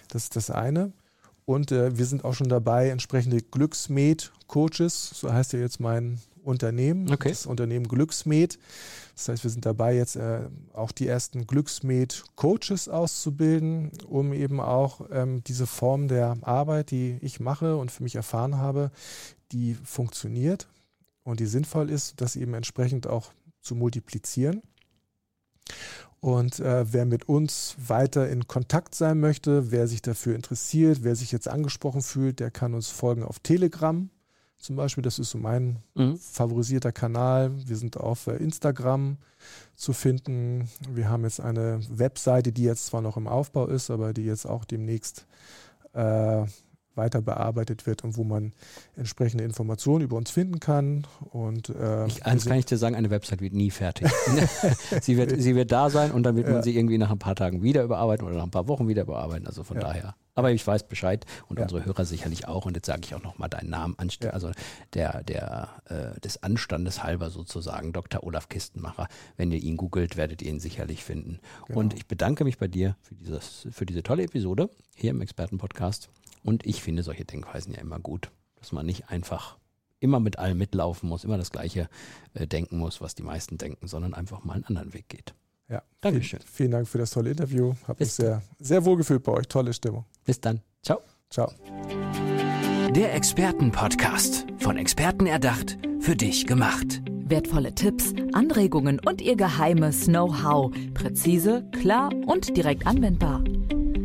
Das 0.10 0.24
ist 0.24 0.36
das 0.36 0.50
eine. 0.50 0.94
Und 1.46 1.72
äh, 1.72 1.98
wir 1.98 2.06
sind 2.06 2.24
auch 2.24 2.34
schon 2.34 2.50
dabei, 2.50 2.90
entsprechende 2.90 3.42
Glücksmed-Coaches, 3.42 5.12
so 5.14 5.32
heißt 5.32 5.54
ja 5.54 5.60
jetzt 5.60 5.80
mein 5.80 6.20
Unternehmen, 6.44 7.12
okay. 7.12 7.30
das 7.30 7.46
Unternehmen 7.46 7.88
Glücksmed. 7.88 8.60
Das 9.16 9.30
heißt, 9.30 9.44
wir 9.44 9.52
sind 9.52 9.66
dabei, 9.66 9.96
jetzt 9.96 10.16
äh, 10.16 10.42
auch 10.74 10.92
die 10.92 11.08
ersten 11.08 11.48
Glücksmed-Coaches 11.48 12.90
auszubilden, 12.90 13.92
um 14.08 14.34
eben 14.34 14.60
auch 14.60 15.02
ähm, 15.12 15.44
diese 15.44 15.68
Form 15.68 16.08
der 16.08 16.38
Arbeit, 16.42 16.92
die 16.92 17.18
ich 17.22 17.40
mache 17.40 17.78
und 17.78 17.92
für 17.92 18.04
mich 18.04 18.16
erfahren 18.16 18.58
habe, 18.58 18.92
die 19.52 19.76
funktioniert 19.76 20.68
und 21.24 21.40
die 21.40 21.46
sinnvoll 21.46 21.90
ist, 21.90 22.22
das 22.22 22.36
eben 22.36 22.54
entsprechend 22.54 23.08
auch 23.08 23.32
zu 23.62 23.76
multiplizieren. 23.76 24.62
Und 26.20 26.60
äh, 26.60 26.92
wer 26.92 27.06
mit 27.06 27.28
uns 27.28 27.76
weiter 27.78 28.30
in 28.30 28.48
Kontakt 28.48 28.96
sein 28.96 29.20
möchte, 29.20 29.72
wer 29.72 29.88
sich 29.88 30.02
dafür 30.02 30.36
interessiert, 30.36 31.04
wer 31.04 31.16
sich 31.16 31.32
jetzt 31.32 31.48
angesprochen 31.48 32.02
fühlt, 32.02 32.40
der 32.40 32.50
kann 32.50 32.74
uns 32.74 32.90
folgen 32.90 33.24
auf 33.24 33.40
Telegram 33.40 34.10
zum 34.64 34.76
Beispiel. 34.76 35.04
Das 35.04 35.20
ist 35.20 35.32
so 35.32 35.38
mein 35.38 35.78
mhm. 35.94 36.18
favorisierter 36.18 36.92
Kanal. 36.92 37.52
Wir 37.68 37.76
sind 37.76 37.98
auf 37.98 38.28
äh, 38.28 38.38
Instagram 38.38 39.18
zu 39.76 39.94
finden. 39.94 40.70
Wir 40.90 41.10
haben 41.10 41.24
jetzt 41.24 41.40
eine 41.40 41.80
Webseite, 41.90 42.52
die 42.52 42.64
jetzt 42.64 42.86
zwar 42.88 43.02
noch 43.02 43.18
im 43.18 43.28
Aufbau 43.28 43.68
ist, 43.68 43.92
aber 43.92 44.14
die 44.14 44.26
jetzt 44.26 44.46
auch 44.46 44.66
demnächst 44.66 45.28
äh, 45.94 46.46
weiter 46.96 47.22
bearbeitet 47.22 47.86
wird 47.86 48.04
und 48.04 48.18
wo 48.18 48.24
man 48.24 48.54
entsprechende 48.96 49.44
Informationen 49.44 50.04
über 50.04 50.18
uns 50.18 50.32
finden 50.32 50.60
kann. 50.60 51.06
Und, 51.32 51.70
äh, 51.70 52.06
ich, 52.08 52.26
eins 52.26 52.46
kann 52.46 52.58
ich 52.58 52.66
dir 52.66 52.78
sagen, 52.78 52.96
eine 52.96 53.10
Website 53.10 53.42
wird 53.42 53.54
nie 53.54 53.72
fertig. 53.72 54.08
sie, 55.02 55.18
wird, 55.18 55.42
sie 55.42 55.56
wird 55.56 55.72
da 55.72 55.90
sein 55.90 56.12
und 56.12 56.24
dann 56.24 56.36
wird 56.36 56.48
ja. 56.48 56.54
man 56.54 56.64
sie 56.64 56.76
irgendwie 56.76 56.98
nach 56.98 57.12
ein 57.12 57.20
paar 57.20 57.36
Tagen 57.36 57.64
wieder 57.64 57.84
überarbeiten 57.84 58.26
oder 58.28 58.36
nach 58.36 58.44
ein 58.44 58.52
paar 58.52 58.68
Wochen 58.68 58.88
wieder 58.88 59.04
überarbeiten. 59.04 59.48
Also 59.48 59.64
von 59.64 59.78
ja. 59.78 59.84
daher. 59.84 60.16
Aber 60.36 60.52
ich 60.52 60.66
weiß 60.66 60.88
Bescheid 60.88 61.26
und 61.48 61.58
ja. 61.58 61.64
unsere 61.64 61.86
Hörer 61.86 62.06
sicherlich 62.06 62.48
auch. 62.48 62.66
Und 62.66 62.76
jetzt 62.76 62.88
sage 62.88 63.02
ich 63.04 63.14
auch 63.14 63.22
nochmal 63.22 63.50
deinen 63.50 63.70
Namen, 63.70 63.96
also 64.32 64.52
der, 64.94 65.24
der 65.24 65.70
äh, 65.86 66.20
des 66.22 66.42
Anstandes 66.42 67.04
halber 67.04 67.30
sozusagen, 67.30 67.94
Dr. 67.94 68.24
Olaf 68.24 68.50
Kistenmacher. 68.50 69.08
Wenn 69.38 69.52
ihr 69.52 69.62
ihn 69.62 69.78
googelt, 69.78 70.18
werdet 70.18 70.42
ihr 70.42 70.50
ihn 70.50 70.60
sicherlich 70.60 71.04
finden. 71.04 71.40
Genau. 71.68 71.80
Und 71.80 71.94
ich 71.94 72.08
bedanke 72.08 72.44
mich 72.44 72.58
bei 72.58 72.68
dir 72.68 72.96
für, 73.02 73.16
dieses, 73.16 73.68
für 73.72 73.86
diese 73.86 74.02
tolle 74.02 74.24
Episode 74.24 74.70
hier 74.96 75.12
im 75.12 75.22
Expertenpodcast. 75.22 76.10
Und 76.44 76.66
ich 76.66 76.84
finde 76.84 77.04
solche 77.04 77.26
Denkweisen 77.26 77.74
ja 77.74 77.80
immer 77.80 78.00
gut, 78.00 78.32
dass 78.56 78.72
man 78.72 78.86
nicht 78.86 79.10
einfach 79.10 79.58
immer 80.00 80.20
mit 80.20 80.38
allem 80.38 80.58
mitlaufen 80.58 81.08
muss, 81.08 81.24
immer 81.24 81.38
das 81.38 81.52
Gleiche 81.52 81.88
äh, 82.34 82.46
denken 82.46 82.78
muss, 82.78 83.00
was 83.00 83.16
die 83.16 83.24
meisten 83.24 83.58
denken, 83.58 83.88
sondern 83.88 84.14
einfach 84.14 84.44
mal 84.44 84.54
einen 84.54 84.66
anderen 84.66 84.94
Weg 84.94 85.08
geht. 85.08 85.34
Ja, 85.70 85.82
Dankeschön. 86.02 86.40
Vielen, 86.40 86.52
vielen 86.52 86.72
Dank 86.72 86.88
für 86.88 86.98
das 86.98 87.12
tolle 87.12 87.32
Interview. 87.32 87.74
Habe 87.88 88.04
mich 88.04 88.14
sehr, 88.14 88.42
sehr 88.60 88.84
wohl 88.84 88.98
gefühlt 88.98 89.24
bei 89.24 89.32
euch. 89.32 89.48
Tolle 89.48 89.74
Stimmung. 89.74 90.06
Bis 90.26 90.42
dann. 90.42 90.62
Ciao. 90.82 91.00
Ciao. 91.30 91.52
Der 92.92 93.16
Expertenpodcast. 93.16 94.46
Von 94.60 94.78
Experten 94.78 95.26
erdacht, 95.26 95.78
für 96.00 96.16
dich 96.16 96.46
gemacht. 96.46 97.02
Wertvolle 97.26 97.74
Tipps, 97.74 98.14
Anregungen 98.34 99.00
und 99.00 99.22
ihr 99.22 99.36
geheimes 99.36 100.06
Know-how. 100.06 100.72
Präzise, 100.94 101.68
klar 101.72 102.12
und 102.28 102.56
direkt 102.56 102.86
anwendbar. 102.86 103.44